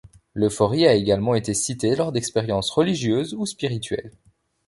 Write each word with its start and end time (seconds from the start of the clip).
L'euphorie 0.33 0.87
a 0.87 0.95
également 0.95 1.35
été 1.35 1.53
citée 1.53 1.95
lors 1.95 2.11
d'expériences 2.11 2.71
religieuses 2.71 3.35
ou 3.35 3.45
spirituelles. 3.45 4.13